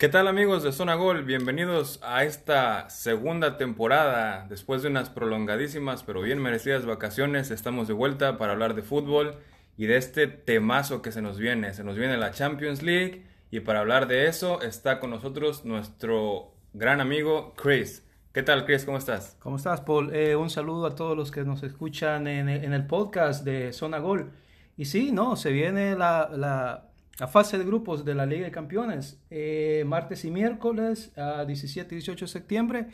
[0.00, 1.24] ¿Qué tal amigos de Zona Gol?
[1.24, 4.46] Bienvenidos a esta segunda temporada.
[4.48, 9.34] Después de unas prolongadísimas pero bien merecidas vacaciones, estamos de vuelta para hablar de fútbol
[9.76, 11.74] y de este temazo que se nos viene.
[11.74, 16.54] Se nos viene la Champions League y para hablar de eso está con nosotros nuestro
[16.72, 18.02] gran amigo Chris.
[18.32, 18.86] ¿Qué tal Chris?
[18.86, 19.36] ¿Cómo estás?
[19.38, 20.14] ¿Cómo estás Paul?
[20.14, 24.32] Eh, un saludo a todos los que nos escuchan en, el podcast de Zona Gol.
[24.78, 26.89] Y sí, no, se viene la
[27.20, 31.94] la fase de grupos de la Liga de Campeones, eh, martes y miércoles, a 17
[31.94, 32.86] y 18 de septiembre.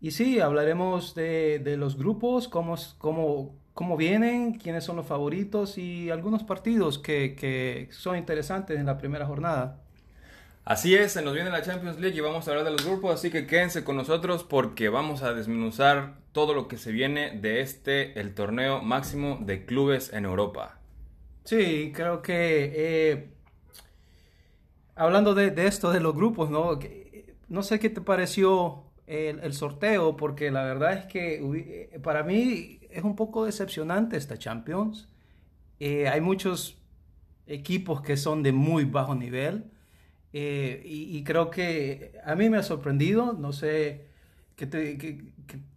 [0.00, 5.76] Y sí, hablaremos de, de los grupos, cómo, cómo, cómo, vienen, quiénes son los favoritos
[5.76, 9.80] y algunos partidos que, que, son interesantes en la primera jornada.
[10.64, 13.12] Así es, se nos viene la Champions League y vamos a hablar de los grupos,
[13.12, 17.60] así que quédense con nosotros porque vamos a desmenuzar todo lo que se viene de
[17.60, 20.78] este, el torneo máximo de clubes en Europa.
[21.44, 23.33] Sí, creo que eh,
[24.94, 26.78] hablando de, de, esto, de los grupos, ¿no?
[27.48, 31.40] No sé qué te pareció el, sorteo, porque la verdad es que
[31.92, 35.08] eh, para mí es un poco decepcionante esta Champions.
[35.80, 36.78] Eh, hay muchos
[37.46, 39.70] equipos que son de muy bajo nivel
[40.32, 44.06] eh, y, creo que a mí me ha sorprendido, no sé
[44.56, 45.32] qué, qué,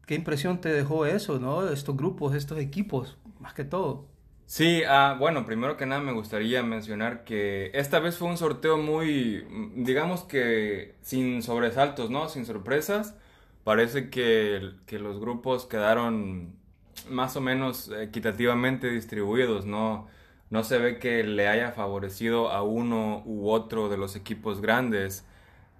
[0.05, 1.69] qué impresión te dejó eso, ¿no?
[1.69, 4.07] Estos grupos, estos equipos, más que todo.
[4.49, 8.77] Sí, ah, bueno, primero que nada me gustaría mencionar que esta vez fue un sorteo
[8.77, 9.45] muy,
[9.75, 12.29] digamos que sin sobresaltos, ¿no?
[12.29, 13.15] Sin sorpresas.
[13.65, 16.55] Parece que, que los grupos quedaron
[17.09, 20.07] más o menos equitativamente distribuidos, ¿no?
[20.49, 25.25] No se ve que le haya favorecido a uno u otro de los equipos grandes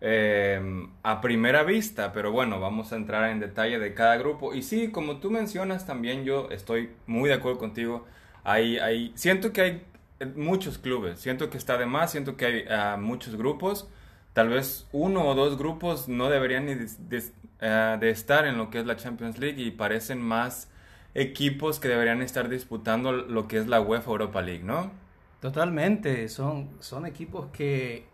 [0.02, 0.62] eh,
[1.04, 4.54] a primera vista, pero bueno, vamos a entrar en detalle de cada grupo.
[4.54, 8.06] Y sí, como tú mencionas también, yo estoy muy de acuerdo contigo
[8.48, 9.84] hay, hay, siento que hay
[10.36, 13.90] muchos clubes, siento que está de más, siento que hay uh, muchos grupos.
[14.32, 18.58] Tal vez uno o dos grupos no deberían ni de, de, uh, de, estar en
[18.58, 20.72] lo que es la Champions League y parecen más
[21.14, 24.92] equipos que deberían estar disputando lo que es la UEFA Europa League, ¿no?
[25.42, 28.06] Totalmente, son, son equipos que,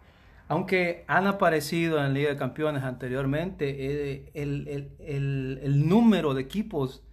[0.48, 6.42] aunque han aparecido en Liga de Campeones anteriormente, eh, el, el, el, el número de
[6.42, 7.04] equipos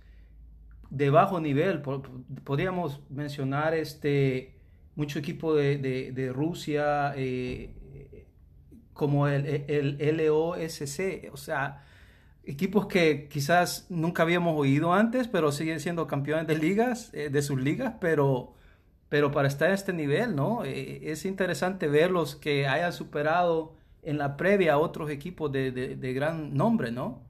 [0.91, 1.81] de bajo nivel.
[2.45, 4.55] Podríamos mencionar este
[4.97, 5.79] mucho equipo de,
[6.13, 7.71] de, Rusia, eh,
[8.93, 11.85] como el, el, LOSC, o sea,
[12.45, 17.41] equipos que quizás nunca habíamos oído antes, pero siguen siendo campeones de ligas, eh, de
[17.41, 18.55] sus ligas, pero,
[19.09, 20.65] pero para estar a este nivel, ¿no?
[20.65, 25.97] Eh, es interesante verlos que hayan superado en la previa a otros equipos de, de,
[25.97, 27.23] de gran nombre, ¿no?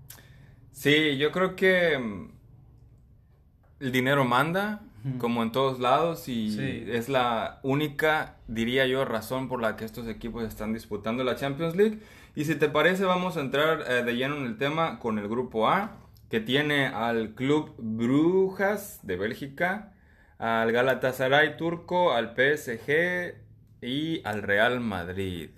[0.73, 2.31] Sí, yo creo que
[3.81, 4.83] el dinero manda,
[5.19, 6.85] como en todos lados, y sí.
[6.89, 11.75] es la única, diría yo, razón por la que estos equipos están disputando la Champions
[11.75, 11.99] League.
[12.37, 15.27] Y si te parece, vamos a entrar eh, de lleno en el tema con el
[15.29, 15.97] grupo A,
[16.29, 19.95] que tiene al Club Brujas de Bélgica,
[20.39, 23.35] al Galatasaray turco, al PSG
[23.83, 25.51] y al Real Madrid.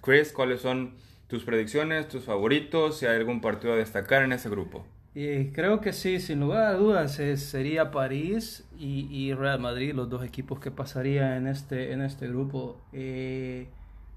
[0.00, 0.96] Chris, ¿cuáles son
[1.28, 2.98] tus predicciones, tus favoritos?
[2.98, 4.84] Si hay algún partido a destacar en ese grupo.
[5.14, 9.92] Y creo que sí, sin lugar a dudas es, sería París y, y, Real Madrid
[9.92, 12.80] los dos equipos que pasarían en este, en este grupo.
[12.94, 13.66] Eh,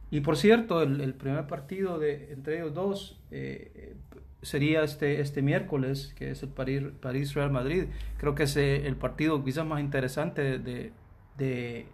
[0.10, 3.94] y por cierto, el, el, primer partido de, entre ellos dos eh,
[4.42, 7.86] sería este, este miércoles, que es el París-Real Madrid.
[8.18, 10.94] Creo que es eh, el partido quizás más interesante de,
[11.38, 11.88] de,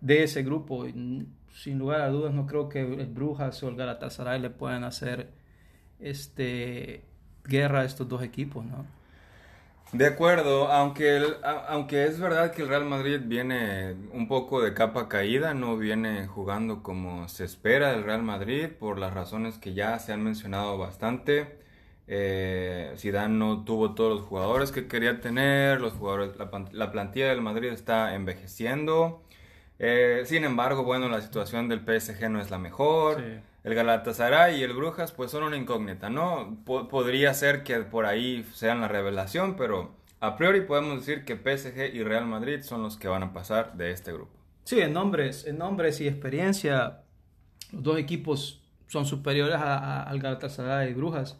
[0.00, 0.86] de ese grupo.
[1.52, 5.28] Sin lugar a dudas, no creo que el Brujas o el Galatasaray le puedan hacer
[6.00, 7.02] este
[7.44, 8.84] guerra a estos dos equipos, ¿no?
[9.92, 11.36] De acuerdo, aunque, el,
[11.68, 16.26] aunque es verdad que el Real Madrid viene un poco de capa caída, no viene
[16.26, 20.78] jugando como se espera del Real Madrid por las razones que ya se han mencionado
[20.78, 21.58] bastante.
[22.08, 27.28] Eh, Zidane no tuvo todos los jugadores que quería tener, los jugadores, la, la plantilla
[27.28, 29.22] del Madrid está envejeciendo.
[29.78, 33.22] Eh, sin embargo, bueno, la situación del PSG no es la mejor.
[33.22, 36.58] Sí el Galatasaray y el Brujas pues son una incógnita, ¿no?
[36.64, 41.94] Podría ser que por ahí sean la revelación, pero a priori podemos decir que PSG
[41.94, 44.32] y Real Madrid son los que van a pasar de este grupo.
[44.64, 47.02] Sí, en nombres, en nombres y experiencia,
[47.72, 51.38] los dos equipos son superiores a, al Galatasaray y Brujas.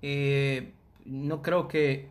[0.00, 0.72] Eh,
[1.04, 2.08] no creo que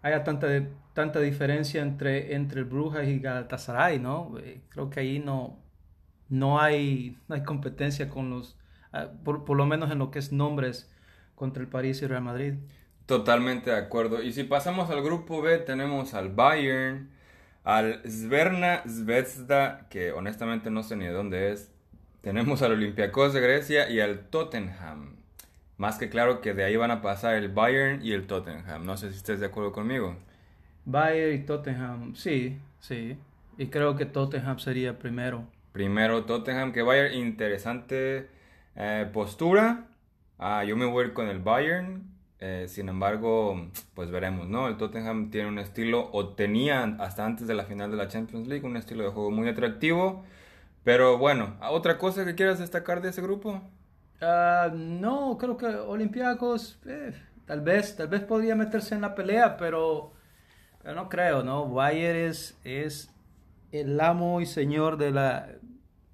[0.00, 0.48] haya tanta,
[0.94, 4.38] tanta diferencia entre, entre el Brujas y Galatasaray, ¿no?
[4.38, 5.58] Eh, creo que ahí no,
[6.30, 8.56] no, hay, no hay competencia con los
[9.24, 10.90] por, por, lo menos en lo que es nombres
[11.34, 12.54] contra el París y Real Madrid.
[13.06, 14.22] Totalmente de acuerdo.
[14.22, 17.10] Y si pasamos al grupo B, tenemos al Bayern,
[17.62, 21.72] al Zverna Zvezda, que honestamente no sé ni de dónde es.
[22.20, 25.16] tenemos al Olympiacos de Grecia y al Tottenham.
[25.76, 28.84] Más que claro que de ahí van a pasar el Bayern y el Tottenham.
[28.84, 30.16] No sé si estés de acuerdo conmigo.
[30.84, 33.16] Bayern y Tottenham, sí, sí.
[33.58, 35.44] Y creo que Tottenham sería primero.
[35.72, 38.28] Primero Tottenham que Bayern, interesante
[38.76, 39.86] eh, postura.
[40.38, 42.16] Ah, yo me voy a ir con el Bayern.
[42.38, 44.68] Eh, sin embargo, pues veremos, ¿no?
[44.68, 48.46] El Tottenham tiene un estilo, o tenía hasta antes de la final de la Champions
[48.46, 50.24] League, un estilo de juego muy atractivo.
[50.84, 53.62] Pero bueno, ¿otra cosa que quieras destacar de ese grupo?
[54.20, 57.12] Ah, no, creo que Olympiacos, eh,
[57.46, 60.12] tal vez, tal vez podría meterse en la pelea, pero,
[60.82, 61.68] pero no creo, ¿no?
[61.68, 63.10] Bayern es, es
[63.72, 65.48] el amo y señor de la,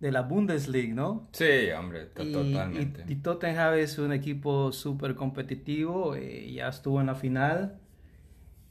[0.02, 1.28] de la Bundesliga, ¿no?
[1.32, 3.04] Sí, hombre, Y, totalmente.
[3.08, 7.78] y, y Tottenham es un equipo súper competitivo, eh, ya estuvo en la final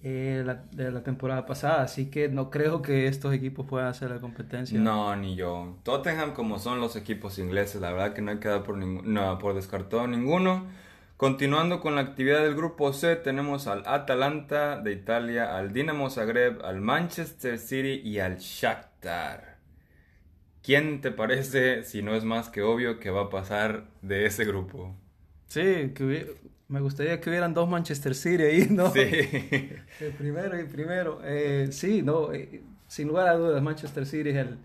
[0.03, 4.09] eh, la- de la temporada pasada, así que no creo que estos equipos puedan hacer
[4.09, 4.79] la competencia.
[4.79, 5.77] No, ni yo.
[5.83, 9.37] Tottenham, como son los equipos ingleses, la verdad que no hay que dar por, no,
[9.37, 10.65] por descartado ninguno.
[11.17, 16.65] Continuando con la actividad del grupo C, tenemos al Atalanta de Italia, al Dinamo Zagreb,
[16.65, 19.50] al Manchester City y al Shakhtar.
[20.63, 24.45] ¿Quién te parece, si no es más que obvio, que va a pasar de ese
[24.45, 24.95] grupo?
[25.47, 26.35] Sí, que
[26.67, 28.91] me gustaría que hubieran dos Manchester City ahí, ¿no?
[28.93, 29.01] Sí.
[29.99, 31.19] El primero y primero.
[31.23, 34.57] Eh, sí, no, eh, sin lugar a dudas, Manchester City es el,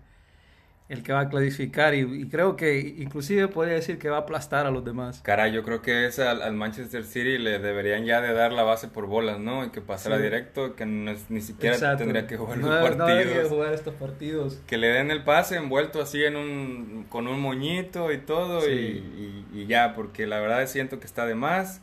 [0.89, 4.19] el que va a clasificar y, y creo que inclusive podría decir que va a
[4.21, 5.19] aplastar a los demás.
[5.21, 8.63] Caray, yo creo que ese al, al Manchester City le deberían ya de dar la
[8.63, 9.65] base por bolas, ¿no?
[9.65, 10.23] Y que pasara Sí.
[10.23, 11.97] directo, que no es- ni siquiera Exacto.
[12.05, 13.49] tendría que jugar no, los no debería partidos.
[13.51, 14.61] jugar estos partidos.
[14.65, 18.71] Que le den el pase envuelto así en un, con un moñito y todo Sí.
[18.71, 21.81] y, y- y ya, porque la verdad siento que está de más.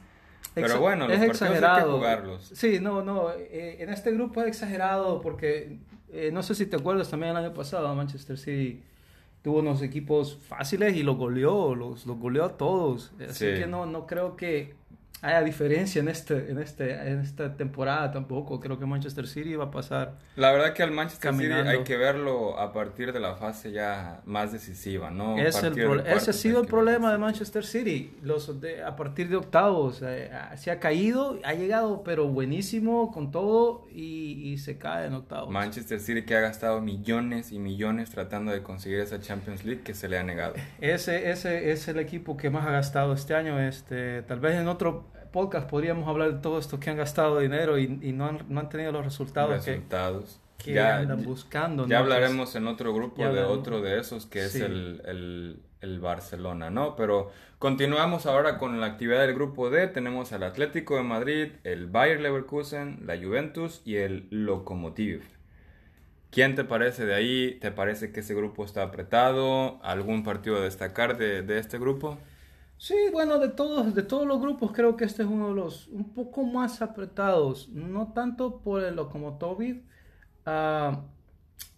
[0.54, 1.96] Pero Exa- bueno, los es partidos hay que exagerado.
[1.98, 2.50] jugarlos.
[2.54, 3.32] Sí, no, no.
[3.32, 5.76] eh, en este grupo es exagerado porque
[6.12, 8.80] eh, no sé si te acuerdas también el año pasado Manchester City
[9.44, 13.12] tuvo unos equipos fáciles y los goleó, los, los goleó a todos.
[13.28, 13.60] Así Sí.
[13.60, 14.74] que no, no creo que
[15.22, 18.60] haya diferencia en este, en este, en esta temporada tampoco.
[18.60, 20.18] Creo que Manchester City va a pasar.
[20.36, 21.70] La verdad que al Manchester Caminando.
[21.70, 25.38] City hay que verlo a partir de la fase ya más decisiva, ¿no?
[25.38, 27.18] Es el ese ha sido el problema de.
[27.18, 28.12] Manchester City.
[28.22, 33.30] Los de- a partir de octavos eh, se ha caído, ha llegado pero buenísimo con
[33.30, 35.50] todo y, y se cae en octavos.
[35.50, 39.94] Manchester City que ha gastado millones y millones tratando de conseguir esa Champions League que
[39.94, 40.54] se le ha negado.
[40.82, 43.58] Ese, ese es el equipo que más ha gastado este año.
[43.58, 47.76] Este, tal vez en otro podcast podríamos hablar de todo esto que han gastado dinero
[47.78, 50.40] y, y no, han, no han tenido los resultados que, Resultados.
[50.58, 51.86] que ya, andan buscando.
[51.86, 52.04] ya ¿no?
[52.04, 54.58] hablaremos en otro grupo ya de otro de esos que Sí.
[54.58, 56.94] es el, el, el Barcelona, ¿no?
[56.96, 59.88] Pero continuamos ahora con la actividad del grupo D.
[59.88, 65.22] Tenemos al Atlético de Madrid, el Bayer Leverkusen, la Juventus y el Lokomotiv.
[66.30, 67.58] ¿Quién te parece de ahí?
[67.60, 69.80] ¿Te parece que ese grupo está apretado?
[69.82, 72.18] ¿Algún partido a destacar de, de este grupo?
[72.76, 75.88] Sí, bueno, de todos, de todos los grupos creo que este es uno de los
[75.88, 77.68] un poco más apretados.
[77.70, 79.82] No tanto por el Lokomotiv,
[80.44, 81.02] ah,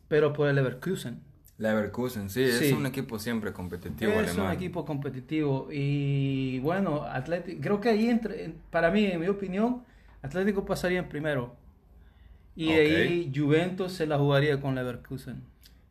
[0.08, 1.20] pero por el Leverkusen.
[1.58, 2.66] Leverkusen, sí, Sí.
[2.66, 4.46] es un equipo siempre competitivo Es alemán.
[4.48, 9.28] un equipo competitivo y bueno, Atlético, creo que ahí entre, en- para mí, en mi
[9.28, 9.82] opinión,
[10.22, 11.54] Atlético pasaría en primero.
[12.56, 15.42] Y de ahí Juventus se la jugaría con Leverkusen.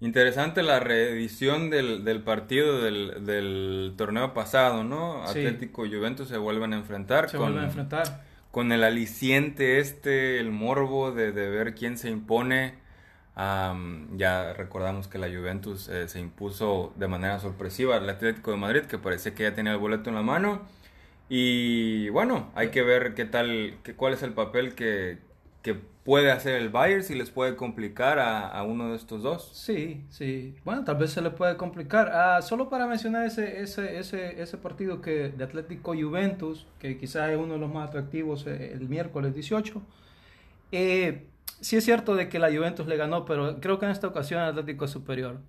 [0.01, 5.25] Interesante la reedición del, del partido del, del torneo pasado, ¿no?
[5.25, 5.29] Sí.
[5.29, 8.25] Atlético y Juventus se vuelven a enfrentar Se con, vuelven a enfrentar.
[8.51, 12.75] con el aliciente este, el morbo de, de ver quién se impone.
[13.35, 18.57] Am, ya recordamos que la Juventus eh, se impuso de manera sorpresiva al Atlético de
[18.57, 20.61] Madrid, que parecía que ya tenía el boleto en la mano.
[21.29, 25.19] Y bueno, hay que ver qué tal, qué, cuál es el papel que,
[25.65, 29.57] que puede hacer el Bayern, si les puede complicar a, a uno de estos dos.
[29.57, 30.55] Sí, sí.
[30.65, 32.09] Bueno, tal vez se le puede complicar.
[32.13, 37.29] Ah, solo para mencionar ese, ese, ese, ese partido que de Atlético Juventus, que quizás
[37.31, 39.81] es uno de los más atractivos eh, el miércoles 18.
[40.71, 41.29] Eh,
[41.61, 44.41] sí es cierto de que la Juventus le ganó, pero creo que en esta ocasión
[44.41, 45.39] el Atlético es superior.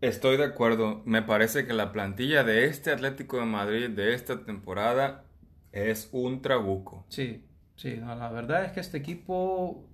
[0.00, 1.02] Estoy de acuerdo.
[1.04, 5.24] Me parece que la plantilla de este Atlético de Madrid de esta temporada
[5.72, 7.06] es un trabuco.
[7.08, 7.47] Sí,
[7.78, 7.96] sí.
[7.98, 9.84] no, la verdad es que este equipo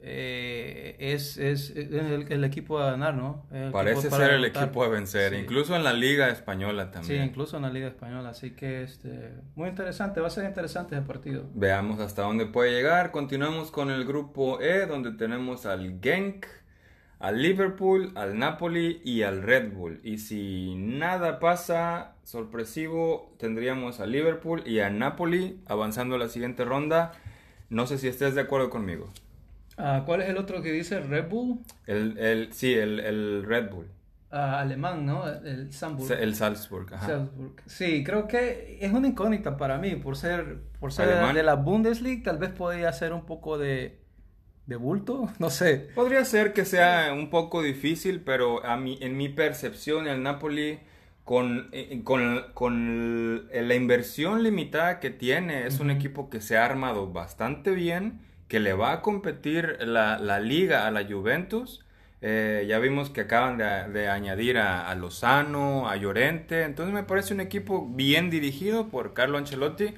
[0.00, 3.46] eh, es, es, es el, el equipo a ganar, ¿no?
[3.50, 4.64] El Parece ser el derrotar.
[4.64, 5.40] equipo a vencer, Sí.
[5.40, 7.24] incluso en la Liga Española Sí, también.
[7.24, 11.04] incluso en la Liga Española, así que este, muy interesante, va a ser interesante ese
[11.04, 11.46] partido.
[11.54, 13.10] Veamos hasta dónde puede llegar.
[13.10, 16.46] Continuamos con el grupo E, donde tenemos al Genk,
[17.18, 20.00] al Liverpool, al Napoli y al Red Bull.
[20.04, 26.64] Y si nada pasa sorpresivo, tendríamos al Liverpool y al Napoli avanzando a la siguiente
[26.64, 27.12] ronda.
[27.70, 29.12] No sé si estés de acuerdo conmigo.
[29.76, 31.60] Ah, ¿Cuál es el otro que dice Red Bull?
[31.86, 33.86] El, el, sí, el, el Red Bull.
[34.30, 35.26] ah, alemán, ¿no?
[35.28, 36.18] El Salzburg.
[36.20, 37.06] El Salzburg, ajá.
[37.06, 37.62] Salzburg.
[37.66, 42.22] Sí, creo que es una incógnita para mí, por ser, por ser de la Bundesliga,
[42.24, 44.00] tal vez podría ser un poco de,
[44.68, 45.88] de bulto, no sé.
[45.94, 50.78] Podría ser que sea un poco difícil, pero a mí, en mi percepción, el Napoli
[51.24, 56.64] con, eh, con, con, la inversión limitada que tiene, es un equipo que se ha
[56.64, 61.84] armado bastante bien, que le va a competir la, la liga a la Juventus.
[62.20, 67.40] Eh, ya vimos que acaban de, añadir a, Lozano, a Llorente, entonces me parece un
[67.40, 69.94] equipo bien dirigido por Carlo Ancelotti.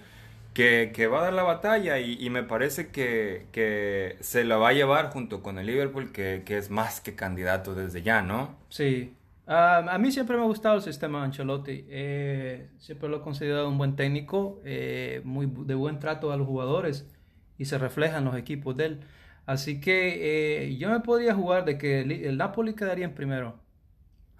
[0.54, 4.72] Que, que, va a dar la batalla y, me parece que, se la va a
[4.72, 8.56] llevar junto con el Liverpool, que, es más que candidato desde ya, ¿no?
[8.68, 9.14] Sí,
[9.46, 11.84] a mí siempre me ha gustado el sistema de Ancelotti.
[11.88, 16.46] Eh, siempre lo he considerado un buen técnico, eh, muy de buen trato a los
[16.46, 17.08] jugadores
[17.58, 19.00] y se refleja en los equipos de él.
[19.46, 23.58] Así que eh, yo me podría jugar de que el, Napoli quedaría en primero.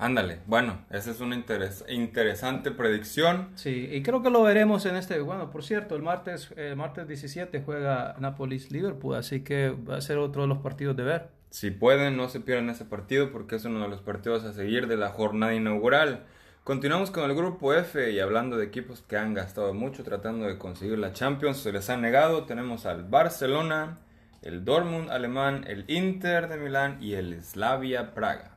[0.01, 3.51] Ándale, bueno, esa es una interesante predicción.
[3.55, 7.07] Sí, y creo que lo veremos en este, bueno, por cierto, el martes, el martes
[7.07, 11.29] 17 juega Napoli-Liverpool, así que va a ser otro de los partidos de ver.
[11.51, 14.87] Si pueden, no se pierdan ese partido porque es uno de los partidos a seguir
[14.87, 16.25] de la jornada inaugural.
[16.65, 20.57] Continuamos con el grupo F y hablando de equipos que han gastado mucho tratando de
[20.57, 22.45] conseguir la Champions, se les ha negado.
[22.45, 23.99] Tenemos al Barcelona,
[24.41, 28.50] el Dortmund alemán, el Inter de Milán y el Slavia Praga.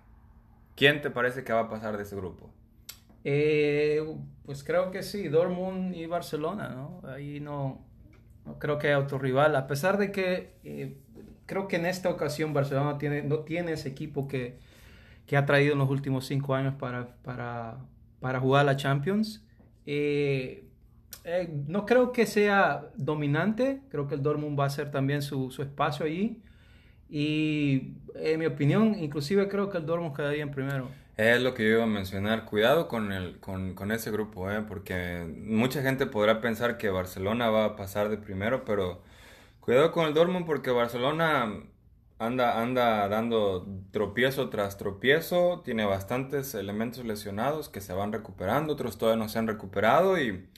[0.75, 2.53] ¿Quién te parece que va a pasar de ese grupo?
[3.23, 4.03] Eh,
[4.45, 7.01] pues creo que sí, Dortmund y Barcelona, ¿no?
[7.07, 7.85] Ahí no,
[8.59, 10.97] creo que hay otro rival, a pesar de que eh,
[11.45, 14.59] creo que en esta ocasión Barcelona tiene, no tiene ese equipo que,
[15.25, 17.77] que ha traído en los últimos cinco años para, para,
[18.19, 19.45] para jugar la Champions.
[19.85, 20.67] Eh,
[21.67, 25.61] no creo que sea dominante, creo que el Dortmund va a ser también su, su
[25.61, 26.41] espacio allí.
[27.09, 30.89] Y en mi opinión, inclusive creo que el Dortmund quedaría en primero.
[31.17, 32.45] Es lo que yo iba a mencionar.
[32.45, 34.63] Cuidado con, el, con, con ese grupo, ¿eh?
[34.67, 39.01] porque mucha gente podrá pensar que Barcelona va a pasar de primero, pero
[39.63, 41.63] Cuidado con el Dortmund porque Barcelona
[42.19, 48.97] anda, anda dando tropiezo tras tropiezo, tiene bastantes elementos lesionados que se van recuperando, otros
[48.97, 50.49] todavía no se han recuperado y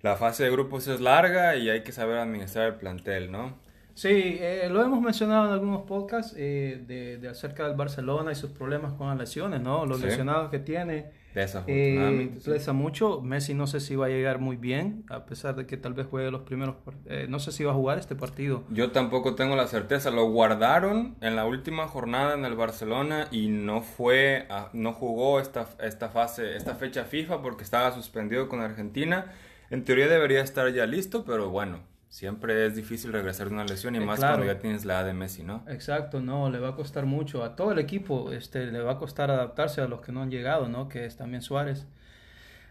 [0.00, 3.58] la fase de grupos es larga y hay que saber administrar el plantel, ¿no?
[3.98, 8.52] Sí, eh, lo hemos mencionado en algunos podcasts eh, de, acerca del Barcelona y sus
[8.52, 9.86] problemas con las lesiones, ¿no?
[9.86, 11.10] Los lesionados que tiene.
[11.34, 12.38] Desafortunadamente.
[12.38, 13.20] Eh, pesa mucho.
[13.22, 16.06] Messi no sé si va a llegar muy bien, a pesar de que tal vez
[16.06, 16.76] juegue los primeros.
[17.06, 18.62] Eh, no sé si va a jugar este partido.
[18.70, 20.12] Yo tampoco tengo la certeza.
[20.12, 25.70] Lo guardaron en la última jornada en el Barcelona y no fue, no jugó esta,
[25.82, 29.32] esta fase, esta fecha FIFA porque estaba suspendido con Argentina.
[29.70, 33.94] En teoría debería estar ya listo, pero bueno, siempre es difícil regresar de una lesión
[33.94, 35.64] y eh, más cuando ya tienes la edad de Messi, ¿no?
[35.68, 38.98] Exacto, no, le va a costar mucho a todo el equipo, este, le va a
[38.98, 40.88] costar adaptarse a los que no han llegado, ¿no?
[40.88, 41.86] Que es también Suárez.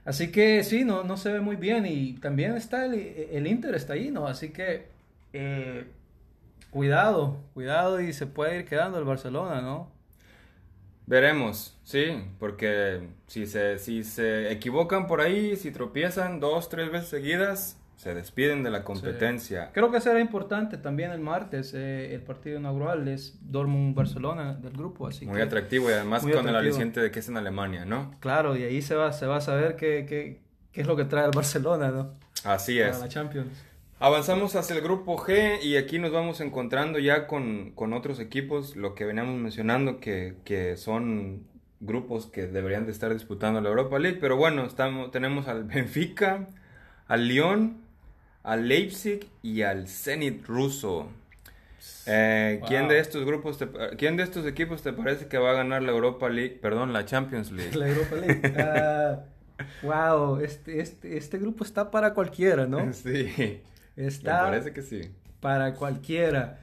[0.05, 3.75] Así que sí, no, no se ve muy bien y también está el, el Inter
[3.75, 4.27] está ahí, ¿no?
[4.27, 4.87] Así que
[5.33, 5.85] eh,
[6.69, 9.91] cuidado, cuidado y se puede ir quedando el Barcelona, ¿no?
[11.05, 17.09] Veremos, sí, porque si se, si se equivocan por ahí, si tropiezan dos, tres veces
[17.09, 19.71] seguidas, se despiden de la competencia.
[19.73, 25.07] Creo que será importante también el martes, eh, el partido inaugural es Dortmund-Barcelona del grupo.
[25.07, 28.11] Así muy atractivo y además con el aliciente de que es en Alemania, ¿no?
[28.19, 30.39] Claro, y ahí se va, se va a saber qué, qué,
[30.71, 32.13] qué es lo que trae el Barcelona, ¿no?
[32.43, 32.91] Así es.
[32.91, 33.65] Para la Champions.
[33.99, 38.75] Avanzamos hacia el grupo G y aquí nos vamos encontrando ya con, con otros equipos,
[38.75, 41.47] lo que veníamos mencionando, que, que son
[41.79, 46.47] grupos que deberían de estar disputando la Europa League, pero bueno, estamos, tenemos al Benfica,
[47.07, 47.86] al Lyon,
[48.47, 51.09] al Leipzig y al Zenit ruso.
[52.05, 53.59] Eh, ¿Quién de estos grupos,
[53.97, 57.03] quién de estos equipos te parece que va a ganar la Europa League, perdón, la
[57.03, 57.75] Champions League?
[57.77, 58.41] La Europa League.
[59.83, 62.93] wow, ah, este, este, este grupo está para cualquiera, ¿no?
[62.93, 63.61] Sí.
[63.97, 64.43] Está.
[64.43, 65.01] Me parece que sí.
[65.41, 66.61] Para cualquiera.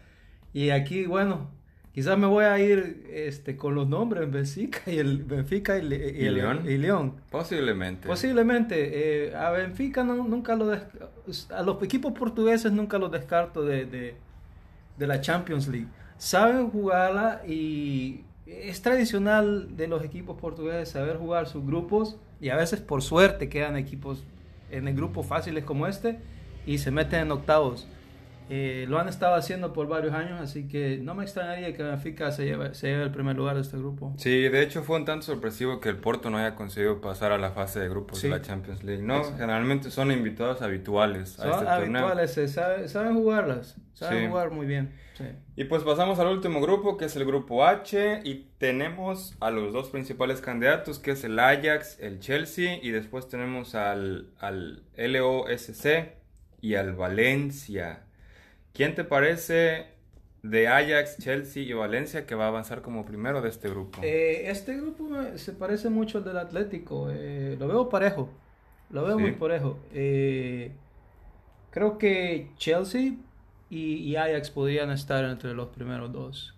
[0.55, 1.51] Y aquí, bueno,
[1.95, 6.35] Quizás me voy a ir este, con los nombres Benfica y el Benfica y, el,
[6.83, 7.15] León?
[7.31, 8.09] Posiblemente.
[8.09, 9.27] Posiblemente.
[9.29, 15.21] Eh, a Benfica nunca lo a los equipos portugueses nunca los descarto de, de, la
[15.21, 15.87] Champions League.
[16.19, 22.57] Saben jugarla y es tradicional de los equipos portugueses saber jugar sus grupos y a
[22.57, 24.25] veces por suerte quedan equipos
[24.73, 26.19] en el grupo fáciles como este
[26.67, 27.87] y se meten en octavos.
[28.51, 32.31] Eh, lo han estado haciendo por varios años, así que no me extrañaría que Benfica
[32.31, 34.13] se lleve, se lleve el primer lugar de este grupo.
[34.19, 37.39] Sí, de hecho fue un tanto sorpresivo que el Porto no haya conseguido pasar a
[37.39, 38.29] la fase de grupos Sí.
[38.29, 39.17] de la Champions League, ¿no?
[39.19, 39.39] Exacto.
[39.39, 42.03] Generalmente son invitados habituales a este torneo.
[42.03, 44.29] habituales, eh, sabe- saben jugarlas, saben Sí.
[44.29, 44.93] jugar muy bien.
[45.17, 45.25] sí.
[45.57, 49.73] Y pues pasamos al último grupo, que es el grupo H, y tenemos a los
[49.73, 56.13] dos principales candidatos, que es el Ajax, el Chelsea, y después tenemos al, al LOSC
[56.61, 58.01] y al Valencia.
[58.75, 59.87] ¿Quién te parece
[60.43, 64.01] de Ajax, Chelsea y Valencia que va a avanzar como primero de este grupo?
[64.03, 68.29] Eh, este grupo me- se parece mucho al del Atlético, eh, lo veo parejo,
[68.91, 69.23] lo veo Sí.
[69.23, 69.79] muy parejo.
[69.93, 70.73] Eh,
[71.71, 73.15] creo que Chelsea
[73.71, 76.54] y, y Ajax podrían estar entre los primeros dos.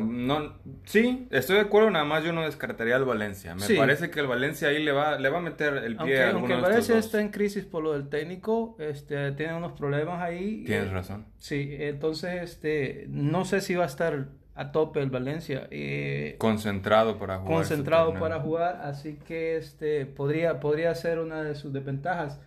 [0.00, 3.54] No, sí, estoy de acuerdo, nada más yo no descartaría al Valencia.
[3.54, 3.74] Me Sí.
[3.76, 6.30] parece que el Valencia ahí le va, le va a meter el pie Aunque, a
[6.30, 9.72] aunque alguno de Valencia estos está en crisis por lo del técnico, este, tiene unos
[9.72, 10.64] problemas ahí.
[10.64, 11.26] Tienes Eh, razón.
[11.38, 15.66] Sí, entonces este, no sé si va a estar a tope el Valencia.
[15.70, 17.62] eh, Concentrado para jugar.
[17.62, 22.38] este concentrado para jugar, así que este podría, podría ser una de sus desventajas.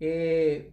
[0.00, 0.70] Eh,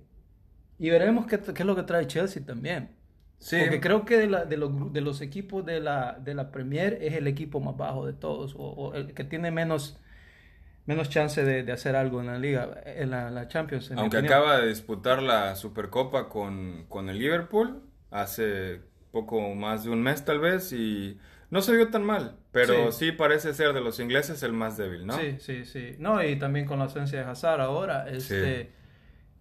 [0.79, 2.89] y veremos qué, qué es lo que trae Chelsea también.
[3.39, 3.57] Sí.
[3.59, 6.97] Porque creo que de, la- de, los, de los equipos de la, de la Premier
[7.01, 9.99] es el equipo más bajo de todos, o, o el que tiene menos,
[10.85, 13.91] menos chance de, de hacer algo en la liga, en la, la Champions.
[13.91, 19.89] en Aunque acaba de disputar la Supercopa con, con el Liverpool hace poco más de
[19.91, 23.11] un mes tal vez y no se vio tan mal, pero sí, Sí.
[23.13, 25.17] parece ser de los ingleses el más débil, ¿no?
[25.17, 25.95] Sí, sí, sí.
[25.99, 28.71] No, y también con la ausencia de Hazard ahora, este,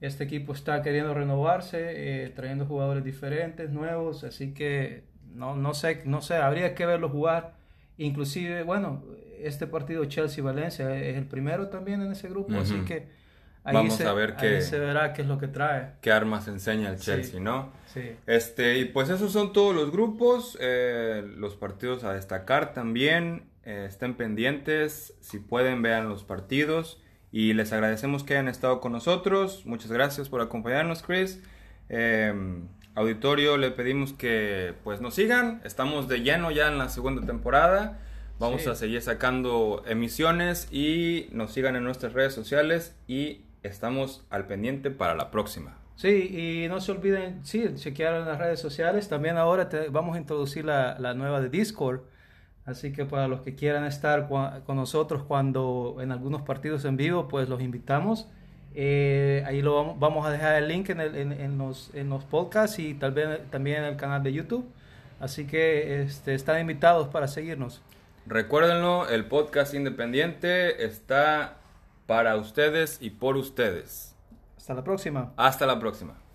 [0.01, 6.03] este equipo está queriendo renovarse, eh, trayendo jugadores diferentes, nuevos, así que no, no sé,
[6.05, 7.55] no sé, habría que verlo jugar.
[7.99, 9.05] Inclusive, bueno,
[9.41, 13.09] este partido Chelsea-Valencia es el primero también en ese grupo, así que
[13.65, 15.93] ahí, Vamos se, a ver ahí se verá qué es lo que trae.
[16.03, 17.07] ¿Qué armas enseña el Sí.
[17.07, 17.73] Chelsea, no?
[17.87, 18.13] Sí.
[18.27, 23.87] Este, y pues esos son todos los grupos, eh, los partidos a destacar también, eh,
[23.89, 27.03] estén pendientes, si pueden vean los partidos
[27.39, 31.43] y les agradecemos que hayan estado con nosotros, muchas gracias por acompañarnos Chris,
[31.89, 32.33] Eh,
[32.95, 37.99] auditorio le pedimos que pues nos sigan, estamos de lleno ya en la segunda temporada,
[38.39, 38.69] vamos Sí.
[38.71, 44.91] a seguir sacando emisiones y nos sigan en nuestras redes sociales y estamos al pendiente
[44.91, 45.79] para la próxima.
[45.97, 49.09] Sí, y no se olviden, sí, chequear en las redes sociales.
[49.09, 52.01] También ahora te- vamos a introducir la, la nueva de Discord.
[52.67, 57.29] Así que para los que quieran estar con nosotros cuando en algunos partidos en vivo,
[57.29, 58.29] pues los invitamos.
[58.75, 62.11] Eh, ahí lo vamos, vamos a dejar el link en, el- en- en los, en
[62.11, 64.67] los podcasts y tal vez también en el canal de YouTube.
[65.21, 67.83] Así que este, están invitados para seguirnos.
[68.27, 71.59] Recuérdenlo, el podcast independiente está
[72.07, 74.15] para ustedes y por ustedes.
[74.57, 75.33] Hasta la próxima.
[75.37, 76.26] Hasta la próxima.